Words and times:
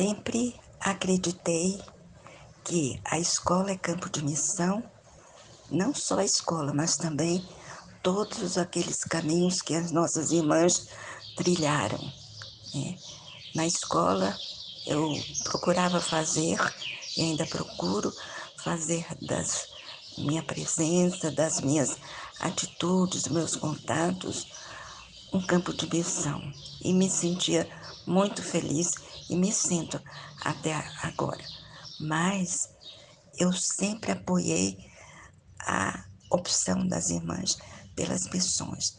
Sempre 0.00 0.58
acreditei 0.80 1.78
que 2.64 2.98
a 3.04 3.18
escola 3.18 3.72
é 3.72 3.76
campo 3.76 4.08
de 4.08 4.24
missão, 4.24 4.82
não 5.70 5.94
só 5.94 6.20
a 6.20 6.24
escola, 6.24 6.72
mas 6.72 6.96
também 6.96 7.46
todos 8.02 8.56
aqueles 8.56 9.04
caminhos 9.04 9.60
que 9.60 9.74
as 9.74 9.90
nossas 9.90 10.30
irmãs 10.30 10.88
trilharam. 11.36 12.00
Né? 12.74 12.96
Na 13.54 13.66
escola, 13.66 14.34
eu 14.86 15.12
procurava 15.44 16.00
fazer, 16.00 16.56
e 17.18 17.20
ainda 17.20 17.44
procuro 17.44 18.10
fazer 18.56 19.04
das 19.20 19.68
minha 20.16 20.42
presença, 20.42 21.30
das 21.30 21.60
minhas 21.60 21.98
atitudes, 22.40 23.28
meus 23.28 23.54
contatos, 23.54 24.46
um 25.30 25.42
campo 25.42 25.74
de 25.74 25.86
missão. 25.94 26.40
E 26.80 26.90
me 26.94 27.10
sentia 27.10 27.68
muito 28.10 28.42
feliz 28.42 28.90
e 29.30 29.36
me 29.36 29.52
sinto 29.52 30.02
até 30.42 30.74
agora. 31.02 31.44
Mas 32.00 32.68
eu 33.38 33.52
sempre 33.52 34.10
apoiei 34.10 34.76
a 35.60 36.04
opção 36.28 36.86
das 36.88 37.10
irmãs 37.10 37.56
pelas 37.94 38.28
missões. 38.30 38.98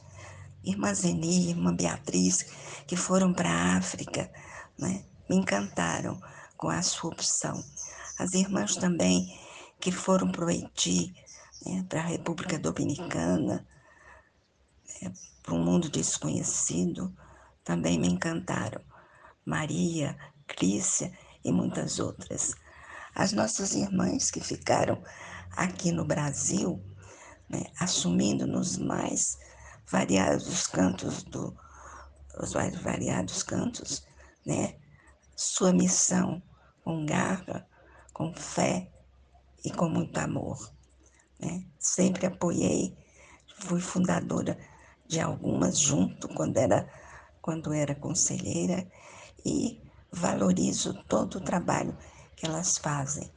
Irmã 0.64 0.94
Zeni, 0.94 1.50
irmã 1.50 1.76
Beatriz, 1.76 2.46
que 2.88 2.96
foram 2.96 3.34
para 3.34 3.50
a 3.50 3.78
África, 3.78 4.32
né, 4.80 5.04
me 5.30 5.36
encantaram 5.36 6.22
com 6.56 6.70
a 6.70 6.82
sua 6.82 7.12
opção. 7.12 7.62
As 8.18 8.34
irmãs 8.34 8.76
também 8.76 9.38
que 9.80 9.92
foram 9.92 10.32
para 10.32 10.46
o 10.46 10.48
Haiti, 10.48 11.14
né, 11.66 11.84
para 11.90 12.00
a 12.00 12.06
República 12.06 12.58
Dominicana, 12.58 13.68
né, 15.02 15.12
para 15.44 15.54
um 15.54 15.66
mundo 15.66 15.90
desconhecido, 15.90 17.14
também 17.64 18.00
me 18.00 18.08
encantaram. 18.08 18.91
Maria, 19.46 20.18
Crícia 20.48 21.12
e 21.44 21.52
muitas 21.52 22.00
outras. 22.00 22.54
As 23.16 23.34
nossas 23.34 23.74
irmãs 23.74 24.32
que 24.32 24.40
ficaram 24.40 25.02
aqui 25.52 25.92
no 25.92 26.06
Brasil, 26.06 26.82
né, 27.50 27.64
assumindo 27.80 28.48
nos 28.48 28.78
mais 28.78 29.38
variados 29.88 30.68
cantos 30.68 31.24
do 31.24 31.56
os 32.40 32.54
mais 32.54 32.76
variados 32.82 33.44
cantos, 33.44 34.08
né, 34.46 34.76
sua 35.36 35.74
missão 35.74 36.42
com 36.84 37.06
garra, 37.06 37.68
com 38.14 38.34
fé 38.34 38.90
e 39.66 39.72
com 39.72 39.90
muito 39.90 40.18
amor. 40.18 40.72
Né? 41.40 41.66
Sempre 41.78 42.26
apoiei, 42.26 42.96
fui 43.60 43.82
fundadora 43.82 44.58
de 45.08 45.20
algumas 45.20 45.78
junto 45.78 46.28
quando 46.30 46.58
era 46.58 46.88
quando 47.42 47.74
era 47.74 47.96
conselheira 47.96 48.88
e 49.46 49.82
valorizo 50.12 50.94
todo 51.08 51.36
o 51.36 51.42
trabalho 51.42 51.98
que 52.36 52.46
elas 52.46 52.78
fazem. 52.78 53.32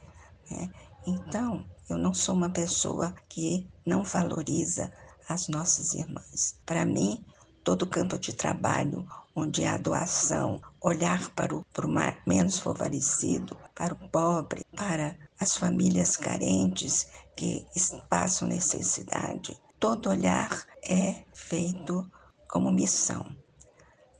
Né? 0.49 0.69
Então, 1.05 1.65
eu 1.89 1.97
não 1.97 2.13
sou 2.13 2.35
uma 2.35 2.49
pessoa 2.49 3.13
que 3.29 3.69
não 3.85 4.03
valoriza 4.03 4.91
as 5.29 5.47
nossas 5.47 5.93
irmãs. 5.93 6.59
Para 6.65 6.85
mim, 6.85 7.23
todo 7.63 7.87
campo 7.87 8.17
de 8.17 8.33
trabalho 8.33 9.07
onde 9.35 9.65
há 9.65 9.77
doação, 9.77 10.61
olhar 10.79 11.29
para 11.31 11.53
o, 11.53 11.65
para 11.73 11.85
o 11.85 11.93
menos 12.25 12.57
favorecido, 12.59 13.57
para 13.75 13.93
o 13.93 14.09
pobre, 14.09 14.65
para 14.75 15.17
as 15.39 15.57
famílias 15.57 16.15
carentes 16.15 17.07
que 17.35 17.65
passam 18.07 18.47
necessidade, 18.47 19.59
todo 19.79 20.09
olhar 20.09 20.65
é 20.81 21.23
feito 21.33 22.09
como 22.47 22.71
missão. 22.71 23.25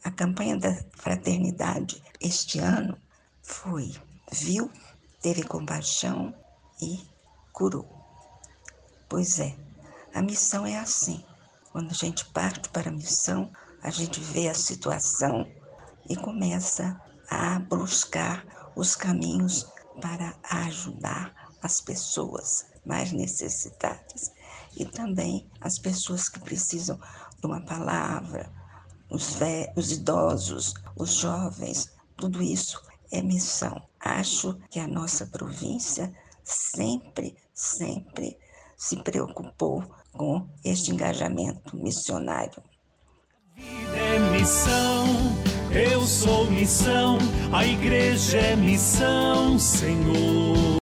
A 0.05 0.11
campanha 0.11 0.55
da 0.55 0.71
fraternidade 0.91 1.99
este 2.21 2.59
ano 2.59 2.95
foi 3.41 3.91
viu, 4.31 4.69
teve 5.19 5.41
compaixão 5.41 6.31
e 6.79 7.01
curou. 7.51 7.89
Pois 9.09 9.39
é, 9.39 9.57
a 10.13 10.21
missão 10.21 10.63
é 10.63 10.77
assim. 10.77 11.25
Quando 11.71 11.89
a 11.89 11.95
gente 11.95 12.23
parte 12.25 12.69
para 12.69 12.89
a 12.89 12.93
missão, 12.93 13.51
a 13.81 13.89
gente 13.89 14.19
vê 14.19 14.47
a 14.47 14.53
situação 14.53 15.51
e 16.07 16.15
começa 16.15 17.01
a 17.27 17.57
buscar 17.57 18.45
os 18.75 18.95
caminhos 18.95 19.65
para 19.99 20.35
ajudar 20.51 21.33
as 21.63 21.81
pessoas 21.81 22.67
mais 22.85 23.11
necessitadas 23.11 24.31
e 24.77 24.85
também 24.85 25.49
as 25.59 25.79
pessoas 25.79 26.29
que 26.29 26.39
precisam 26.39 26.99
de 27.39 27.47
uma 27.47 27.65
palavra, 27.65 28.53
os, 29.09 29.37
os 29.75 29.91
idosos, 29.91 30.73
os 30.95 31.15
jovens, 31.15 31.91
tudo 32.15 32.41
isso 32.41 32.81
é 33.11 33.21
missão. 33.21 33.81
Acho 33.99 34.57
que 34.69 34.79
a 34.79 34.87
nossa 34.87 35.25
província 35.25 36.13
sempre, 36.43 37.35
sempre 37.53 38.37
se 38.77 38.97
preocupou 38.97 39.83
com 40.11 40.47
este 40.63 40.91
engajamento 40.91 41.75
missionário. 41.75 42.61
Vida 43.55 43.97
é 43.97 44.19
missão, 44.31 45.05
eu 45.71 46.05
sou 46.05 46.49
missão, 46.51 47.17
a 47.53 47.65
igreja 47.65 48.37
é 48.37 48.55
missão, 48.55 49.57
Senhor. 49.57 50.65